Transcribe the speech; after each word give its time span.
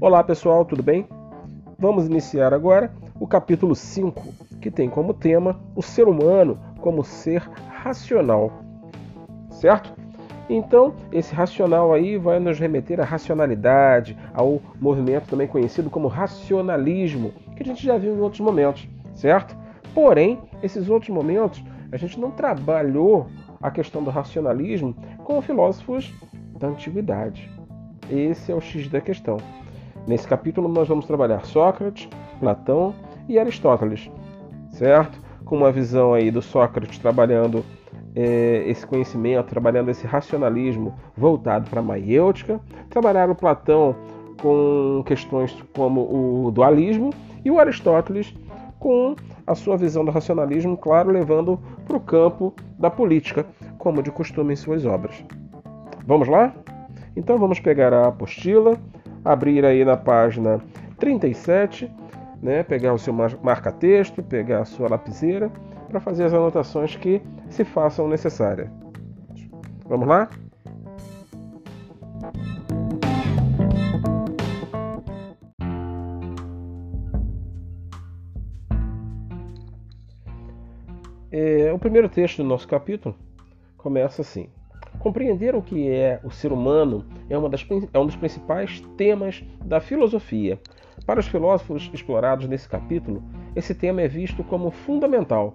Olá 0.00 0.22
pessoal, 0.22 0.64
tudo 0.64 0.80
bem? 0.80 1.08
Vamos 1.76 2.06
iniciar 2.06 2.54
agora 2.54 2.92
o 3.18 3.26
capítulo 3.26 3.74
5, 3.74 4.32
que 4.60 4.70
tem 4.70 4.88
como 4.88 5.12
tema 5.12 5.58
o 5.74 5.82
ser 5.82 6.06
humano 6.06 6.56
como 6.80 7.02
ser 7.02 7.42
racional. 7.68 8.52
Certo? 9.50 9.92
Então, 10.48 10.94
esse 11.10 11.34
racional 11.34 11.92
aí 11.92 12.16
vai 12.16 12.38
nos 12.38 12.60
remeter 12.60 13.00
à 13.00 13.04
racionalidade, 13.04 14.16
ao 14.32 14.60
movimento 14.80 15.30
também 15.30 15.48
conhecido 15.48 15.90
como 15.90 16.06
racionalismo, 16.06 17.32
que 17.56 17.64
a 17.64 17.66
gente 17.66 17.84
já 17.84 17.98
viu 17.98 18.14
em 18.14 18.20
outros 18.20 18.40
momentos, 18.40 18.88
certo? 19.14 19.56
Porém, 19.92 20.38
esses 20.62 20.88
outros 20.88 21.10
momentos 21.10 21.60
a 21.90 21.96
gente 21.96 22.20
não 22.20 22.30
trabalhou 22.30 23.26
a 23.60 23.68
questão 23.68 24.04
do 24.04 24.10
racionalismo 24.10 24.94
com 25.24 25.42
filósofos 25.42 26.14
da 26.56 26.68
antiguidade. 26.68 27.50
Esse 28.08 28.52
é 28.52 28.54
o 28.54 28.60
X 28.60 28.88
da 28.88 29.00
questão. 29.00 29.38
Nesse 30.08 30.26
capítulo 30.26 30.68
nós 30.68 30.88
vamos 30.88 31.04
trabalhar 31.04 31.44
Sócrates, 31.44 32.08
Platão 32.40 32.94
e 33.28 33.38
Aristóteles, 33.38 34.10
certo? 34.70 35.20
Com 35.44 35.58
uma 35.58 35.70
visão 35.70 36.14
aí 36.14 36.30
do 36.30 36.40
Sócrates 36.40 36.98
trabalhando 36.98 37.62
é, 38.16 38.64
esse 38.66 38.86
conhecimento, 38.86 39.48
trabalhando 39.48 39.90
esse 39.90 40.06
racionalismo 40.06 40.94
voltado 41.14 41.68
para 41.68 41.80
a 41.80 41.82
maiêutica, 41.82 42.58
trabalhar 42.88 43.28
o 43.28 43.34
Platão 43.34 43.94
com 44.40 45.02
questões 45.04 45.54
como 45.74 46.00
o 46.00 46.50
dualismo 46.52 47.10
e 47.44 47.50
o 47.50 47.60
Aristóteles 47.60 48.34
com 48.78 49.14
a 49.46 49.54
sua 49.54 49.76
visão 49.76 50.06
do 50.06 50.10
racionalismo, 50.10 50.74
claro, 50.74 51.10
levando 51.10 51.60
para 51.86 51.98
o 51.98 52.00
campo 52.00 52.54
da 52.78 52.88
política, 52.88 53.44
como 53.76 54.02
de 54.02 54.10
costume 54.10 54.54
em 54.54 54.56
suas 54.56 54.86
obras. 54.86 55.22
Vamos 56.06 56.28
lá? 56.28 56.54
Então 57.14 57.38
vamos 57.38 57.60
pegar 57.60 57.92
a 57.92 58.08
apostila, 58.08 58.78
abrir 59.24 59.64
aí 59.64 59.84
na 59.84 59.96
página 59.96 60.60
37, 60.98 61.90
né, 62.42 62.62
pegar 62.62 62.92
o 62.92 62.98
seu 62.98 63.12
marca-texto, 63.12 64.22
pegar 64.22 64.60
a 64.60 64.64
sua 64.64 64.88
lapiseira 64.88 65.50
para 65.88 66.00
fazer 66.00 66.24
as 66.24 66.34
anotações 66.34 66.96
que 66.96 67.22
se 67.48 67.64
façam 67.64 68.08
necessárias. 68.08 68.68
Vamos 69.86 70.06
lá? 70.06 70.28
É, 81.30 81.72
o 81.72 81.78
primeiro 81.78 82.08
texto 82.08 82.38
do 82.38 82.48
nosso 82.48 82.66
capítulo 82.66 83.14
começa 83.76 84.22
assim: 84.22 84.48
Compreender 84.98 85.54
o 85.54 85.62
que 85.62 85.88
é 85.88 86.20
o 86.24 86.30
ser 86.30 86.52
humano 86.52 87.04
é, 87.30 87.48
das, 87.48 87.66
é 87.92 87.98
um 87.98 88.06
dos 88.06 88.16
principais 88.16 88.80
temas 88.96 89.44
da 89.64 89.80
filosofia. 89.80 90.58
Para 91.06 91.20
os 91.20 91.28
filósofos 91.28 91.88
explorados 91.94 92.48
nesse 92.48 92.68
capítulo, 92.68 93.22
esse 93.54 93.74
tema 93.74 94.02
é 94.02 94.08
visto 94.08 94.42
como 94.42 94.70
fundamental. 94.70 95.54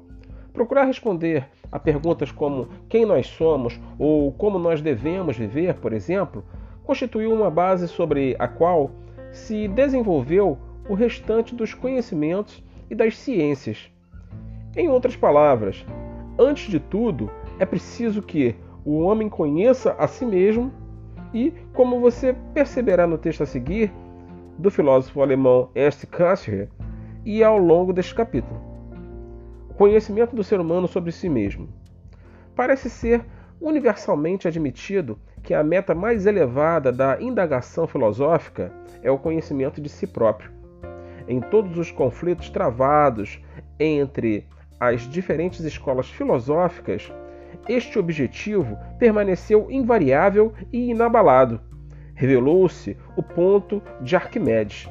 Procurar 0.53 0.85
responder 0.85 1.45
a 1.71 1.77
perguntas 1.77 2.31
como 2.31 2.69
quem 2.87 3.05
nós 3.05 3.27
somos 3.27 3.79
ou 3.99 4.31
como 4.31 4.57
nós 4.57 4.81
devemos 4.81 5.35
viver, 5.35 5.75
por 5.75 5.91
exemplo, 5.91 6.43
constituiu 6.83 7.33
uma 7.33 7.49
base 7.49 7.87
sobre 7.87 8.35
a 8.39 8.47
qual 8.47 8.91
se 9.31 9.67
desenvolveu 9.67 10.57
o 10.87 10.93
restante 10.93 11.55
dos 11.55 11.73
conhecimentos 11.73 12.63
e 12.89 12.95
das 12.95 13.17
ciências. 13.17 13.91
Em 14.75 14.87
outras 14.89 15.15
palavras, 15.15 15.85
antes 16.37 16.69
de 16.69 16.79
tudo, 16.79 17.29
é 17.59 17.65
preciso 17.65 18.21
que 18.21 18.55
o 18.85 18.99
homem 18.99 19.29
conheça 19.29 19.95
a 19.97 20.07
si 20.07 20.25
mesmo 20.25 20.71
e, 21.33 21.53
como 21.73 21.99
você 21.99 22.35
perceberá 22.53 23.07
no 23.07 23.17
texto 23.17 23.43
a 23.43 23.45
seguir, 23.45 23.91
do 24.57 24.69
filósofo 24.69 25.21
alemão 25.21 25.69
Ernst 25.73 26.05
Cassirer, 26.07 26.69
e 27.25 27.43
ao 27.43 27.57
longo 27.57 27.93
deste 27.93 28.13
capítulo. 28.13 28.59
O 29.69 29.73
conhecimento 29.73 30.35
do 30.35 30.43
ser 30.43 30.59
humano 30.59 30.87
sobre 30.87 31.11
si 31.11 31.29
mesmo. 31.29 31.69
Parece 32.55 32.89
ser 32.89 33.25
universalmente 33.59 34.47
admitido 34.47 35.17
que 35.41 35.53
a 35.53 35.63
meta 35.63 35.95
mais 35.95 36.25
elevada 36.25 36.91
da 36.91 37.21
indagação 37.21 37.87
filosófica 37.87 38.71
é 39.01 39.09
o 39.09 39.17
conhecimento 39.17 39.81
de 39.81 39.89
si 39.89 40.05
próprio. 40.05 40.51
Em 41.27 41.39
todos 41.39 41.77
os 41.77 41.89
conflitos 41.89 42.49
travados 42.49 43.41
entre 43.79 44.45
as 44.79 45.01
diferentes 45.01 45.61
escolas 45.61 46.09
filosóficas, 46.09 47.11
este 47.67 47.97
objetivo 47.97 48.77
permaneceu 48.99 49.67
invariável 49.69 50.53
e 50.71 50.89
inabalado. 50.91 51.59
Revelou-se 52.15 52.97
o 53.15 53.23
ponto 53.23 53.81
de 54.01 54.15
Arquimedes. 54.15 54.89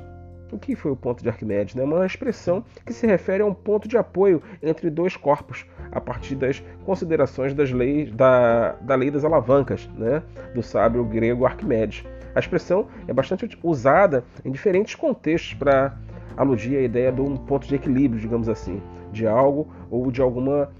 O 0.50 0.58
que 0.58 0.76
foi 0.76 0.90
o 0.90 0.96
ponto 0.96 1.22
de 1.22 1.28
Arquimedes? 1.28 1.76
É 1.76 1.82
uma 1.82 2.04
expressão 2.04 2.62
que 2.84 2.92
se 2.92 3.06
refere 3.06 3.42
a 3.42 3.46
um 3.46 3.54
ponto 3.54 3.88
de 3.88 3.96
apoio 3.96 4.42
entre 4.62 4.90
dois 4.90 5.16
corpos, 5.16 5.64
a 5.90 6.00
partir 6.00 6.34
das 6.34 6.62
considerações 6.84 7.54
das 7.54 7.70
leis, 7.70 8.12
da, 8.12 8.72
da 8.82 8.94
lei 8.94 9.10
das 9.10 9.24
alavancas, 9.24 9.88
né? 9.96 10.22
do 10.54 10.62
sábio 10.62 11.04
grego 11.04 11.46
Arquimedes. 11.46 12.04
A 12.34 12.38
expressão 12.38 12.86
é 13.06 13.12
bastante 13.12 13.58
usada 13.62 14.24
em 14.44 14.50
diferentes 14.50 14.94
contextos 14.94 15.54
para 15.54 15.96
aludir 16.36 16.76
à 16.76 16.82
ideia 16.82 17.12
de 17.12 17.20
um 17.20 17.36
ponto 17.36 17.66
de 17.66 17.74
equilíbrio, 17.74 18.20
digamos 18.20 18.48
assim, 18.48 18.82
de 19.10 19.26
algo 19.26 19.68
ou 19.90 20.10
de 20.10 20.20
alguma 20.20 20.70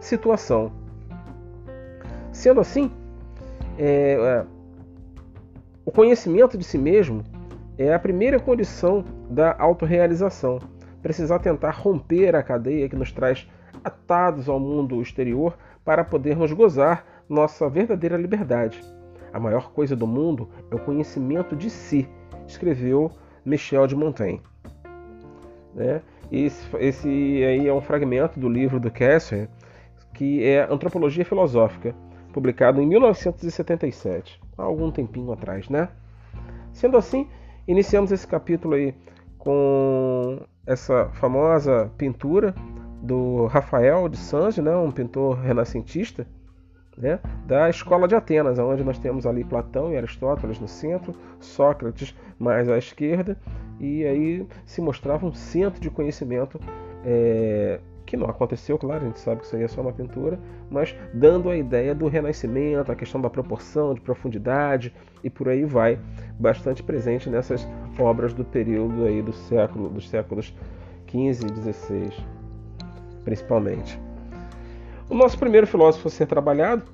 situação. 0.00 0.72
Sendo 2.36 2.60
assim, 2.60 2.90
é, 3.78 4.12
é, 4.12 4.46
o 5.86 5.90
conhecimento 5.90 6.58
de 6.58 6.64
si 6.64 6.76
mesmo 6.76 7.24
é 7.78 7.94
a 7.94 7.98
primeira 7.98 8.38
condição 8.38 9.02
da 9.30 9.56
autorrealização. 9.58 10.58
Precisar 11.00 11.38
tentar 11.38 11.70
romper 11.70 12.36
a 12.36 12.42
cadeia 12.42 12.90
que 12.90 12.94
nos 12.94 13.10
traz 13.10 13.48
atados 13.82 14.50
ao 14.50 14.60
mundo 14.60 15.00
exterior 15.00 15.56
para 15.82 16.04
podermos 16.04 16.52
gozar 16.52 17.06
nossa 17.26 17.70
verdadeira 17.70 18.18
liberdade. 18.18 18.84
A 19.32 19.40
maior 19.40 19.72
coisa 19.72 19.96
do 19.96 20.06
mundo 20.06 20.46
é 20.70 20.74
o 20.74 20.78
conhecimento 20.78 21.56
de 21.56 21.70
si, 21.70 22.06
escreveu 22.46 23.10
Michel 23.46 23.86
de 23.86 23.96
Montaigne. 23.96 24.42
Né? 25.74 26.02
Esse, 26.30 26.68
esse 26.80 27.08
aí 27.08 27.66
é 27.66 27.72
um 27.72 27.80
fragmento 27.80 28.38
do 28.38 28.48
livro 28.48 28.78
do 28.78 28.90
Kessler, 28.90 29.48
que 30.12 30.44
é 30.44 30.70
Antropologia 30.70 31.24
Filosófica, 31.24 31.94
publicado 32.36 32.82
em 32.82 32.86
1977, 32.86 34.38
há 34.58 34.62
algum 34.62 34.90
tempinho 34.90 35.32
atrás, 35.32 35.70
né? 35.70 35.88
Sendo 36.70 36.98
assim, 36.98 37.26
iniciamos 37.66 38.12
esse 38.12 38.26
capítulo 38.26 38.74
aí 38.74 38.94
com 39.38 40.40
essa 40.66 41.08
famosa 41.14 41.90
pintura 41.96 42.54
do 43.00 43.46
Rafael 43.46 44.06
de 44.06 44.18
Sange, 44.18 44.60
né, 44.60 44.76
um 44.76 44.90
pintor 44.90 45.38
renascentista, 45.38 46.26
né, 46.94 47.20
da 47.46 47.70
escola 47.70 48.06
de 48.06 48.14
Atenas, 48.14 48.58
onde 48.58 48.84
nós 48.84 48.98
temos 48.98 49.24
ali 49.24 49.42
Platão 49.42 49.90
e 49.90 49.96
Aristóteles 49.96 50.60
no 50.60 50.68
centro, 50.68 51.14
Sócrates 51.40 52.14
mais 52.38 52.68
à 52.68 52.76
esquerda, 52.76 53.38
e 53.80 54.04
aí 54.04 54.46
se 54.66 54.82
mostrava 54.82 55.24
um 55.24 55.32
centro 55.32 55.80
de 55.80 55.88
conhecimento 55.88 56.60
é, 57.02 57.80
que 58.06 58.16
não 58.16 58.30
aconteceu, 58.30 58.78
claro, 58.78 59.04
a 59.04 59.06
gente 59.08 59.18
sabe 59.18 59.40
que 59.40 59.46
isso 59.46 59.56
aí 59.56 59.64
é 59.64 59.68
só 59.68 59.80
uma 59.80 59.92
pintura, 59.92 60.38
mas 60.70 60.94
dando 61.12 61.50
a 61.50 61.56
ideia 61.56 61.94
do 61.94 62.06
renascimento, 62.06 62.90
a 62.90 62.94
questão 62.94 63.20
da 63.20 63.28
proporção, 63.28 63.92
de 63.92 64.00
profundidade 64.00 64.94
e 65.24 65.28
por 65.28 65.48
aí 65.48 65.64
vai, 65.64 65.98
bastante 66.38 66.82
presente 66.82 67.28
nessas 67.28 67.66
obras 67.98 68.32
do 68.32 68.44
período 68.44 69.04
aí 69.04 69.20
do 69.20 69.32
século, 69.32 69.88
dos 69.88 70.08
séculos 70.08 70.54
15 71.06 71.46
e 71.46 71.50
16, 71.50 72.14
principalmente. 73.24 74.00
O 75.10 75.14
nosso 75.14 75.38
primeiro 75.38 75.66
filósofo 75.66 76.06
a 76.06 76.10
ser 76.10 76.26
trabalhado 76.26 76.84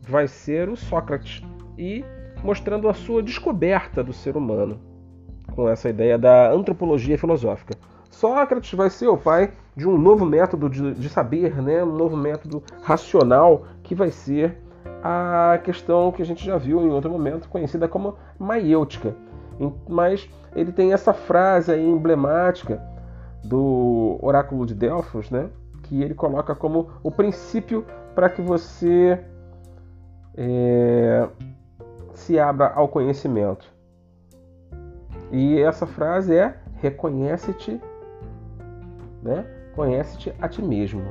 vai 0.00 0.28
ser 0.28 0.68
o 0.68 0.76
Sócrates 0.76 1.42
e 1.76 2.04
mostrando 2.42 2.88
a 2.88 2.94
sua 2.94 3.22
descoberta 3.22 4.02
do 4.02 4.12
ser 4.12 4.36
humano 4.36 4.80
com 5.52 5.68
essa 5.68 5.88
ideia 5.88 6.18
da 6.18 6.52
antropologia 6.52 7.18
filosófica. 7.18 7.76
Sócrates 8.16 8.72
vai 8.72 8.88
ser 8.88 9.08
o 9.08 9.16
pai 9.16 9.52
de 9.76 9.86
um 9.86 9.98
novo 9.98 10.24
método 10.24 10.70
de, 10.70 10.94
de 10.94 11.08
saber, 11.08 11.60
né? 11.60 11.84
um 11.84 11.92
novo 11.92 12.16
método 12.16 12.62
racional 12.82 13.66
que 13.82 13.94
vai 13.94 14.10
ser 14.10 14.56
a 15.02 15.60
questão 15.62 16.10
que 16.10 16.22
a 16.22 16.24
gente 16.24 16.42
já 16.42 16.56
viu 16.56 16.80
em 16.80 16.88
outro 16.88 17.10
momento, 17.10 17.46
conhecida 17.48 17.86
como 17.86 18.16
maiêutica. 18.38 19.14
Mas 19.86 20.28
ele 20.54 20.72
tem 20.72 20.94
essa 20.94 21.12
frase 21.12 21.70
aí 21.72 21.86
emblemática 21.86 22.82
do 23.44 24.18
oráculo 24.22 24.64
de 24.64 24.74
Delfos, 24.74 25.30
né? 25.30 25.50
que 25.82 26.02
ele 26.02 26.14
coloca 26.14 26.54
como 26.54 26.88
o 27.02 27.10
princípio 27.10 27.84
para 28.14 28.30
que 28.30 28.40
você 28.40 29.20
é, 30.34 31.28
se 32.14 32.38
abra 32.38 32.72
ao 32.74 32.88
conhecimento. 32.88 33.70
E 35.30 35.60
essa 35.60 35.86
frase 35.86 36.34
é: 36.34 36.56
reconhece-te 36.76 37.78
né? 39.26 39.44
Conhece-te 39.74 40.32
a 40.40 40.48
ti 40.48 40.62
mesmo. 40.62 41.02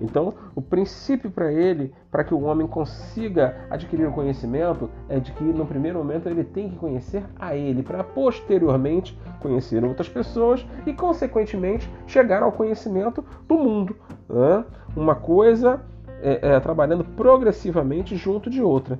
Então, 0.00 0.34
o 0.54 0.60
princípio 0.60 1.30
para 1.30 1.52
ele, 1.52 1.94
para 2.10 2.24
que 2.24 2.34
o 2.34 2.42
homem 2.42 2.66
consiga 2.66 3.56
adquirir 3.70 4.08
o 4.08 4.12
conhecimento, 4.12 4.90
é 5.08 5.20
de 5.20 5.30
que 5.32 5.44
no 5.44 5.64
primeiro 5.64 5.98
momento 5.98 6.28
ele 6.28 6.42
tem 6.42 6.68
que 6.68 6.76
conhecer 6.76 7.24
a 7.38 7.54
ele, 7.54 7.82
para 7.82 8.02
posteriormente 8.02 9.16
conhecer 9.40 9.84
outras 9.84 10.08
pessoas 10.08 10.66
e, 10.84 10.92
consequentemente, 10.92 11.88
chegar 12.06 12.42
ao 12.42 12.50
conhecimento 12.50 13.24
do 13.46 13.56
mundo. 13.56 13.96
Né? 14.28 14.64
Uma 14.96 15.14
coisa 15.14 15.80
é, 16.20 16.54
é, 16.54 16.60
trabalhando 16.60 17.04
progressivamente 17.04 18.16
junto 18.16 18.50
de 18.50 18.60
outra. 18.60 18.98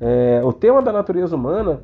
É, 0.00 0.40
o 0.42 0.52
tema 0.52 0.82
da 0.82 0.92
natureza 0.92 1.36
humana, 1.36 1.82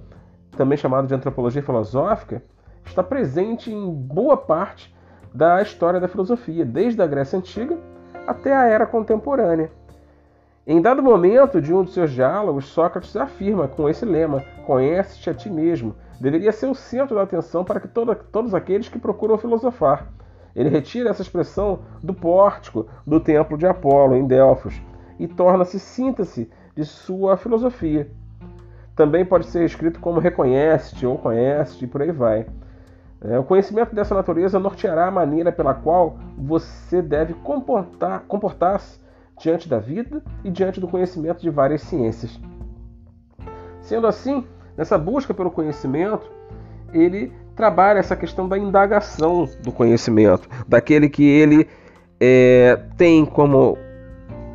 também 0.57 0.77
chamado 0.77 1.07
de 1.07 1.15
antropologia 1.15 1.63
filosófica, 1.63 2.43
está 2.85 3.03
presente 3.03 3.71
em 3.71 3.93
boa 3.93 4.37
parte 4.37 4.96
da 5.37 5.61
história 5.61 6.01
da 6.01 6.09
filosofia, 6.09 6.65
desde 6.65 7.03
a 7.03 7.07
Grécia 7.07 7.39
Antiga 7.39 7.79
até 8.27 8.57
a 8.57 8.65
era 8.65 8.87
contemporânea. 8.87 9.71
Em 10.67 10.81
dado 10.81 11.03
momento 11.03 11.61
de 11.61 11.73
um 11.75 11.85
dos 11.85 11.93
seus 11.93 12.11
diálogos, 12.11 12.65
Sócrates 12.65 13.15
afirma 13.15 13.69
com 13.69 13.89
esse 13.89 14.05
lema: 14.05 14.43
Conhece-te 14.67 15.29
a 15.29 15.35
ti 15.35 15.51
mesmo. 15.51 15.95
Deveria 16.19 16.51
ser 16.51 16.67
o 16.67 16.75
centro 16.75 17.15
da 17.15 17.23
atenção 17.23 17.65
para 17.65 17.79
que 17.79 17.87
todos 17.87 18.55
aqueles 18.55 18.89
que 18.89 18.99
procuram 18.99 19.37
filosofar. 19.37 20.09
Ele 20.57 20.71
retira 20.71 21.11
essa 21.11 21.21
expressão 21.21 21.81
do 22.03 22.15
pórtico 22.15 22.87
do 23.07 23.21
templo 23.21 23.59
de 23.59 23.67
Apolo, 23.67 24.17
em 24.17 24.27
Delfos, 24.27 24.81
e 25.19 25.29
torna-se 25.29 25.79
síntese 25.79 26.51
de 26.75 26.85
sua 26.85 27.37
filosofia. 27.37 28.11
Também 28.97 29.27
pode 29.27 29.47
ser 29.47 29.67
escrito 29.67 30.01
como 30.01 30.19
reconhece-te 30.19 31.05
ou 31.05 31.19
conhece-te 31.19 31.85
e 31.85 31.89
por 31.89 32.01
aí 32.01 32.11
vai. 32.11 32.47
É, 33.21 33.39
o 33.39 33.45
conhecimento 33.45 33.95
dessa 33.95 34.15
natureza 34.15 34.59
norteará 34.59 35.07
a 35.07 35.11
maneira 35.11 35.51
pela 35.51 35.73
qual 35.73 36.19
você 36.37 37.01
deve 37.01 37.35
comportar, 37.35 38.25
comportar-se 38.29 39.01
diante 39.41 39.69
da 39.69 39.79
vida 39.79 40.23
e 40.45 40.51
diante 40.51 40.81
do 40.81 40.89
conhecimento 40.89 41.41
de 41.41 41.51
várias 41.51 41.83
ciências. 41.83 42.39
Sendo 43.81 44.07
assim, 44.07 44.45
nessa 44.77 44.99
busca 44.99 45.33
pelo 45.33 45.51
conhecimento, 45.51 46.31
ele 46.93 47.33
trabalha 47.55 47.99
essa 47.99 48.15
questão 48.15 48.49
da 48.49 48.59
indagação 48.59 49.49
do 49.63 49.73
conhecimento, 49.73 50.49
daquele 50.69 51.09
que 51.09 51.25
ele 51.25 51.67
é, 52.21 52.79
tem 52.97 53.25
como 53.25 53.79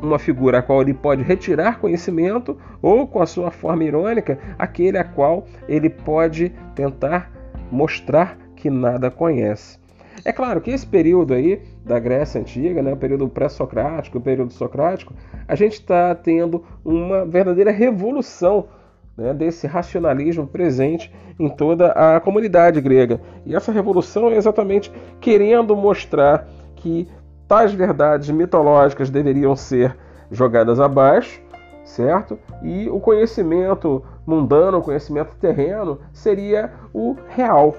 uma 0.00 0.18
figura 0.18 0.58
a 0.58 0.62
qual 0.62 0.82
ele 0.82 0.94
pode 0.94 1.22
retirar 1.22 1.78
conhecimento, 1.78 2.58
ou 2.80 3.06
com 3.06 3.22
a 3.22 3.26
sua 3.26 3.50
forma 3.50 3.84
irônica, 3.84 4.38
aquele 4.58 4.98
a 4.98 5.04
qual 5.04 5.46
ele 5.68 5.88
pode 5.88 6.50
tentar 6.74 7.30
mostrar 7.70 8.36
que 8.62 8.70
nada 8.70 9.10
conhece. 9.10 9.76
É 10.24 10.32
claro 10.32 10.60
que 10.60 10.70
esse 10.70 10.86
período 10.86 11.34
aí 11.34 11.60
da 11.84 11.98
Grécia 11.98 12.40
Antiga, 12.40 12.80
né, 12.80 12.92
o 12.92 12.96
período 12.96 13.28
pré-socrático, 13.28 14.18
o 14.18 14.20
período 14.20 14.52
socrático, 14.52 15.12
a 15.48 15.56
gente 15.56 15.72
está 15.72 16.14
tendo 16.14 16.64
uma 16.84 17.24
verdadeira 17.24 17.72
revolução 17.72 18.68
né, 19.16 19.34
desse 19.34 19.66
racionalismo 19.66 20.46
presente 20.46 21.12
em 21.40 21.48
toda 21.48 21.90
a 21.90 22.20
comunidade 22.20 22.80
grega. 22.80 23.20
E 23.44 23.56
essa 23.56 23.72
revolução 23.72 24.30
é 24.30 24.36
exatamente 24.36 24.92
querendo 25.20 25.74
mostrar 25.76 26.46
que 26.76 27.08
tais 27.48 27.72
verdades 27.72 28.30
mitológicas 28.30 29.10
deveriam 29.10 29.56
ser 29.56 29.96
jogadas 30.30 30.78
abaixo, 30.78 31.42
certo? 31.84 32.38
E 32.62 32.88
o 32.88 33.00
conhecimento 33.00 34.04
mundano, 34.24 34.78
o 34.78 34.82
conhecimento 34.82 35.34
terreno, 35.34 35.98
seria 36.12 36.70
o 36.94 37.16
real, 37.28 37.74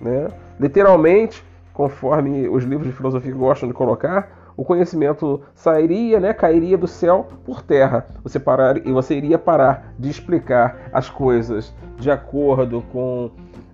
né? 0.00 0.28
Literalmente, 0.58 1.44
conforme 1.72 2.48
os 2.48 2.64
livros 2.64 2.88
de 2.88 2.94
filosofia 2.94 3.34
gostam 3.34 3.68
de 3.68 3.74
colocar, 3.74 4.52
o 4.56 4.64
conhecimento 4.64 5.40
sairia, 5.54 6.20
né, 6.20 6.34
cairia 6.34 6.76
do 6.76 6.86
céu 6.86 7.28
por 7.46 7.62
terra. 7.62 8.06
Você 8.22 8.38
parar 8.38 8.76
e 8.86 8.92
você 8.92 9.14
iria 9.14 9.38
parar 9.38 9.94
de 9.98 10.10
explicar 10.10 10.90
as 10.92 11.08
coisas 11.08 11.74
de 11.98 12.10
acordo 12.10 12.82
com 12.92 13.30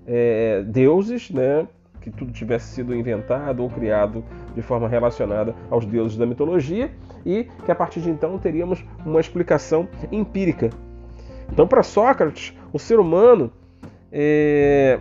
é, 0.06 0.62
deuses, 0.62 1.30
né, 1.30 1.66
que 2.00 2.08
tudo 2.08 2.30
tivesse 2.30 2.72
sido 2.72 2.94
inventado 2.94 3.64
ou 3.64 3.68
criado 3.68 4.22
de 4.54 4.62
forma 4.62 4.88
relacionada 4.88 5.56
aos 5.68 5.84
deuses 5.84 6.16
da 6.16 6.24
mitologia 6.24 6.88
e 7.24 7.48
que 7.64 7.72
a 7.72 7.74
partir 7.74 8.00
de 8.00 8.10
então 8.10 8.38
teríamos 8.38 8.84
uma 9.04 9.18
explicação 9.18 9.88
empírica. 10.12 10.70
Então, 11.50 11.66
para 11.66 11.82
Sócrates, 11.82 12.56
o 12.72 12.78
ser 12.78 13.00
humano 13.00 13.50
é, 14.12 15.00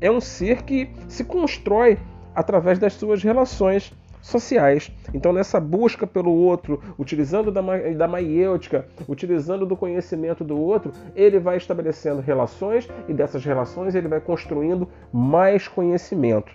é 0.00 0.10
um 0.10 0.20
ser 0.20 0.62
que 0.62 0.90
se 1.08 1.24
constrói 1.24 1.98
através 2.34 2.78
das 2.78 2.94
suas 2.94 3.22
relações 3.22 3.92
sociais. 4.22 4.90
Então, 5.14 5.32
nessa 5.32 5.58
busca 5.58 6.06
pelo 6.06 6.32
outro, 6.32 6.80
utilizando 6.98 7.50
da, 7.50 7.60
da 7.96 8.08
maiêutica, 8.08 8.86
utilizando 9.08 9.66
do 9.66 9.76
conhecimento 9.76 10.44
do 10.44 10.58
outro, 10.58 10.92
ele 11.14 11.38
vai 11.38 11.56
estabelecendo 11.56 12.20
relações 12.20 12.88
e 13.08 13.14
dessas 13.14 13.44
relações 13.44 13.94
ele 13.94 14.08
vai 14.08 14.20
construindo 14.20 14.88
mais 15.12 15.66
conhecimento. 15.66 16.52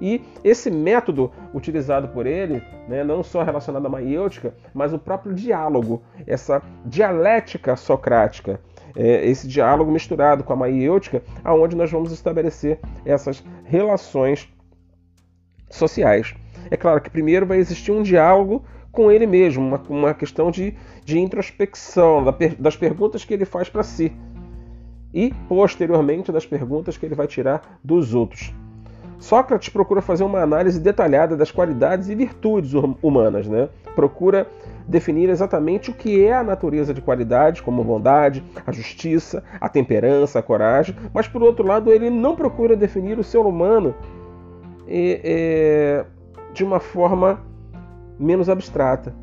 E 0.00 0.20
esse 0.42 0.68
método 0.68 1.30
utilizado 1.54 2.08
por 2.08 2.26
ele, 2.26 2.60
né, 2.88 3.04
não 3.04 3.22
só 3.22 3.44
relacionado 3.44 3.86
à 3.86 3.88
maiêutica, 3.88 4.52
mas 4.74 4.92
o 4.92 4.98
próprio 4.98 5.32
diálogo, 5.32 6.02
essa 6.26 6.60
dialética 6.84 7.76
socrática, 7.76 8.58
é, 8.96 9.26
esse 9.26 9.46
diálogo 9.48 9.90
misturado 9.90 10.44
com 10.44 10.52
a 10.52 10.56
maiêutica, 10.56 11.22
aonde 11.44 11.76
nós 11.76 11.90
vamos 11.90 12.12
estabelecer 12.12 12.78
essas 13.04 13.42
relações 13.64 14.48
sociais. 15.70 16.34
É 16.70 16.76
claro 16.76 17.00
que 17.00 17.10
primeiro 17.10 17.46
vai 17.46 17.58
existir 17.58 17.90
um 17.92 18.02
diálogo 18.02 18.64
com 18.90 19.10
ele 19.10 19.26
mesmo, 19.26 19.66
uma, 19.66 19.82
uma 19.88 20.14
questão 20.14 20.50
de, 20.50 20.74
de 21.04 21.18
introspecção, 21.18 22.22
da, 22.22 22.34
das 22.58 22.76
perguntas 22.76 23.24
que 23.24 23.32
ele 23.32 23.44
faz 23.44 23.68
para 23.68 23.82
si 23.82 24.12
e, 25.12 25.32
posteriormente, 25.48 26.32
das 26.32 26.46
perguntas 26.46 26.96
que 26.96 27.06
ele 27.06 27.14
vai 27.14 27.26
tirar 27.26 27.78
dos 27.82 28.14
outros. 28.14 28.52
Sócrates 29.18 29.68
procura 29.68 30.02
fazer 30.02 30.24
uma 30.24 30.40
análise 30.40 30.80
detalhada 30.80 31.36
das 31.36 31.50
qualidades 31.50 32.08
e 32.08 32.14
virtudes 32.14 32.74
hum, 32.74 32.94
humanas, 33.00 33.46
né? 33.46 33.68
procura 33.94 34.46
definir 34.86 35.28
exatamente 35.28 35.90
o 35.90 35.94
que 35.94 36.24
é 36.24 36.34
a 36.34 36.42
natureza 36.42 36.92
de 36.92 37.00
qualidade, 37.00 37.62
como 37.62 37.84
bondade, 37.84 38.42
a 38.66 38.72
justiça, 38.72 39.42
a 39.60 39.68
temperança, 39.68 40.38
a 40.38 40.42
coragem, 40.42 40.94
mas 41.12 41.28
por 41.28 41.42
outro 41.42 41.66
lado 41.66 41.90
ele 41.92 42.10
não 42.10 42.34
procura 42.36 42.76
definir 42.76 43.18
o 43.18 43.24
ser 43.24 43.38
humano 43.38 43.94
é, 44.86 45.20
é, 45.24 46.04
de 46.52 46.64
uma 46.64 46.80
forma 46.80 47.40
menos 48.18 48.48
abstrata. 48.48 49.14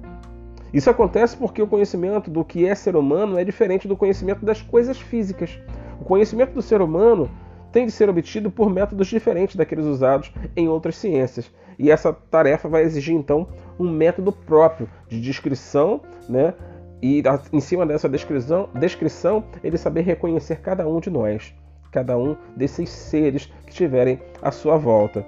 Isso 0.73 0.89
acontece 0.89 1.35
porque 1.35 1.61
o 1.61 1.67
conhecimento 1.67 2.29
do 2.29 2.45
que 2.45 2.65
é 2.65 2.75
ser 2.75 2.95
humano 2.95 3.39
é 3.39 3.43
diferente 3.43 3.87
do 3.87 3.97
conhecimento 3.97 4.45
das 4.45 4.61
coisas 4.61 4.99
físicas. 4.99 5.59
O 5.99 6.05
conhecimento 6.05 6.53
do 6.53 6.61
ser 6.61 6.81
humano 6.81 7.29
tem 7.71 7.85
de 7.85 7.91
ser 7.91 8.09
obtido 8.09 8.49
por 8.49 8.69
métodos 8.69 9.07
diferentes 9.07 9.55
daqueles 9.55 9.85
usados 9.85 10.31
em 10.55 10.67
outras 10.67 10.95
ciências. 10.95 11.51
E 11.77 11.89
essa 11.89 12.11
tarefa 12.11 12.67
vai 12.67 12.83
exigir 12.83 13.15
então 13.15 13.47
um 13.79 13.89
método 13.89 14.31
próprio 14.31 14.89
de 15.07 15.21
descrição, 15.21 16.01
né? 16.27 16.53
E 17.01 17.23
em 17.53 17.61
cima 17.61 17.85
dessa 17.85 18.09
descrição, 18.09 18.69
descrição, 18.75 19.43
ele 19.63 19.77
saber 19.77 20.01
reconhecer 20.01 20.59
cada 20.59 20.85
um 20.85 20.99
de 20.99 21.09
nós, 21.09 21.55
cada 21.91 22.17
um 22.17 22.35
desses 22.57 22.89
seres 22.89 23.45
que 23.65 23.71
estiverem 23.71 24.19
à 24.41 24.51
sua 24.51 24.77
volta. 24.77 25.25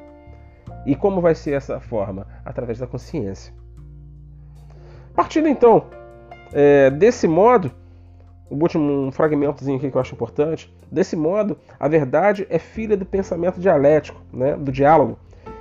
E 0.85 0.95
como 0.95 1.21
vai 1.21 1.33
ser 1.33 1.53
essa 1.53 1.79
forma? 1.79 2.27
Através 2.43 2.79
da 2.79 2.87
consciência. 2.87 3.53
Partindo 5.15 5.47
então 5.47 5.85
é, 6.51 6.89
desse 6.89 7.27
modo, 7.27 7.71
o 8.51 8.61
último 8.61 9.09
fragmentozinho 9.13 9.77
aqui 9.77 9.89
que 9.89 9.95
eu 9.95 10.01
acho 10.01 10.13
importante. 10.13 10.71
Desse 10.91 11.15
modo, 11.15 11.57
a 11.79 11.87
verdade 11.87 12.45
é 12.49 12.59
filha 12.59 12.97
do 12.97 13.05
pensamento 13.05 13.61
dialético, 13.61 14.21
né, 14.31 14.57
do 14.57 14.73
diálogo. 14.73 15.17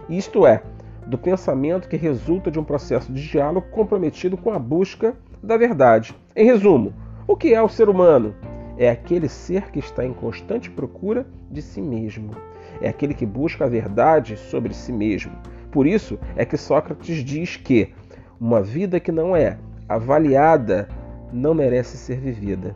Isto 0.08 0.44
é, 0.44 0.60
do 1.06 1.16
pensamento 1.16 1.88
que 1.88 1.96
resulta 1.96 2.50
de 2.50 2.58
um 2.58 2.64
processo 2.64 3.12
de 3.12 3.26
diálogo 3.28 3.68
comprometido 3.70 4.36
com 4.36 4.50
a 4.50 4.58
busca 4.58 5.14
da 5.40 5.56
verdade. 5.56 6.16
Em 6.34 6.44
resumo, 6.44 6.92
o 7.28 7.36
que 7.36 7.54
é 7.54 7.62
o 7.62 7.68
ser 7.68 7.88
humano? 7.88 8.34
É 8.76 8.90
aquele 8.90 9.28
ser 9.28 9.70
que 9.70 9.78
está 9.78 10.04
em 10.04 10.12
constante 10.12 10.68
procura 10.68 11.24
de 11.48 11.62
si 11.62 11.80
mesmo. 11.80 12.32
É 12.80 12.88
aquele 12.88 13.14
que 13.14 13.26
busca 13.26 13.66
a 13.66 13.68
verdade 13.68 14.36
sobre 14.36 14.74
si 14.74 14.92
mesmo. 14.92 15.32
Por 15.70 15.86
isso 15.86 16.18
é 16.34 16.44
que 16.44 16.56
Sócrates 16.56 17.22
diz 17.22 17.56
que 17.56 17.94
uma 18.40 18.60
vida 18.60 18.98
que 18.98 19.12
não 19.12 19.36
é 19.36 19.58
avaliada 19.88 20.88
não 21.32 21.54
merece 21.54 21.96
ser 21.96 22.18
vivida. 22.18 22.74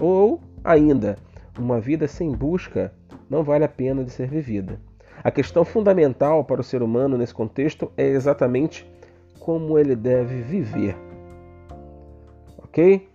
Ou, 0.00 0.40
ainda, 0.62 1.16
uma 1.58 1.80
vida 1.80 2.06
sem 2.06 2.32
busca 2.32 2.92
não 3.28 3.42
vale 3.42 3.64
a 3.64 3.68
pena 3.68 4.04
de 4.04 4.10
ser 4.10 4.28
vivida. 4.28 4.80
A 5.24 5.30
questão 5.30 5.64
fundamental 5.64 6.44
para 6.44 6.60
o 6.60 6.64
ser 6.64 6.82
humano 6.82 7.16
nesse 7.16 7.34
contexto 7.34 7.90
é 7.96 8.06
exatamente 8.06 8.88
como 9.40 9.78
ele 9.78 9.96
deve 9.96 10.42
viver. 10.42 10.96
Ok? 12.58 13.08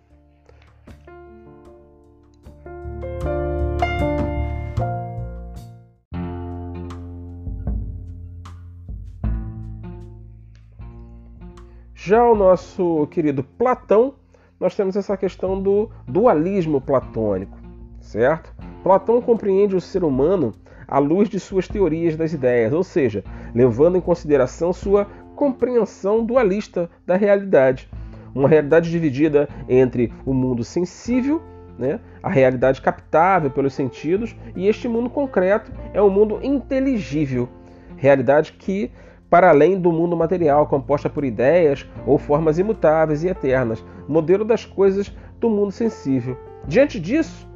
Já 11.94 12.24
o 12.26 12.36
nosso 12.36 13.06
querido 13.08 13.44
Platão, 13.44 14.16
nós 14.62 14.76
temos 14.76 14.96
essa 14.96 15.18
questão 15.18 15.60
do 15.60 15.90
dualismo 16.08 16.80
platônico, 16.80 17.58
certo? 18.00 18.54
Platão 18.84 19.20
compreende 19.20 19.76
o 19.76 19.82
ser 19.82 20.04
humano 20.04 20.54
à 20.88 21.00
luz 21.00 21.28
de 21.28 21.40
suas 21.40 21.68
teorias 21.68 22.16
das 22.16 22.32
ideias, 22.32 22.72
ou 22.72 22.84
seja, 22.84 23.24
levando 23.56 23.98
em 23.98 24.02
consideração 24.02 24.72
sua 24.72 25.08
compreensão 25.36 26.24
dualista 26.24 26.88
da 27.08 27.16
realidade. 27.16 27.90
Uma 28.36 28.48
realidade 28.48 28.92
dividida 28.92 29.50
entre 29.68 30.14
o 30.28 30.34
mundo 30.34 30.64
sensível, 30.64 31.42
né, 31.80 32.00
a 32.22 32.30
realidade 32.30 32.82
captável 32.82 33.50
pelos 33.50 33.74
sentidos, 33.74 34.36
e 34.56 34.68
este 34.68 34.88
mundo 34.88 35.10
concreto 35.10 35.72
é 35.92 36.00
o 36.00 36.06
um 36.06 36.12
mundo 36.12 36.40
inteligível, 36.44 37.50
realidade 37.98 38.54
que 38.54 38.92
para 39.32 39.50
além 39.50 39.80
do 39.80 39.94
mundo 39.94 40.18
material, 40.18 40.68
composta 40.68 41.10
por 41.10 41.24
ideias 41.24 41.90
ou 42.06 42.18
formas 42.18 42.60
imutáveis 42.60 43.24
e 43.24 43.30
eternas, 43.30 43.82
modelo 44.06 44.44
das 44.44 44.66
coisas 44.66 45.10
do 45.40 45.50
mundo 45.50 45.72
sensível. 45.72 46.38
Diante 46.68 47.00
disso, 47.00 47.48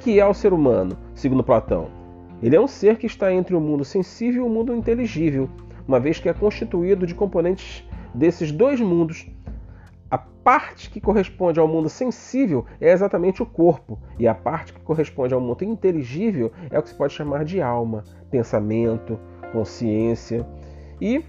que 0.00 0.20
é 0.20 0.26
o 0.26 0.34
ser 0.34 0.52
humano, 0.52 0.98
segundo 1.14 1.42
Platão? 1.42 1.88
Ele 2.42 2.54
é 2.54 2.60
um 2.60 2.68
ser 2.68 2.98
que 2.98 3.06
está 3.06 3.32
entre 3.32 3.56
o 3.56 3.60
mundo 3.60 3.86
sensível 3.86 4.44
e 4.44 4.46
o 4.46 4.50
mundo 4.50 4.74
inteligível, 4.74 5.48
uma 5.88 5.98
vez 5.98 6.18
que 6.18 6.28
é 6.28 6.34
constituído 6.34 7.06
de 7.06 7.14
componentes 7.14 7.88
desses 8.14 8.52
dois 8.52 8.78
mundos. 8.78 9.26
A 10.10 10.18
parte 10.18 10.90
que 10.90 11.00
corresponde 11.00 11.58
ao 11.58 11.66
mundo 11.66 11.88
sensível 11.88 12.66
é 12.78 12.92
exatamente 12.92 13.42
o 13.42 13.46
corpo, 13.46 13.98
e 14.18 14.28
a 14.28 14.34
parte 14.34 14.74
que 14.74 14.80
corresponde 14.80 15.32
ao 15.32 15.40
mundo 15.40 15.64
inteligível 15.64 16.52
é 16.70 16.78
o 16.78 16.82
que 16.82 16.90
se 16.90 16.94
pode 16.94 17.14
chamar 17.14 17.46
de 17.46 17.62
alma, 17.62 18.04
pensamento, 18.30 19.18
consciência. 19.54 20.46
E 21.00 21.24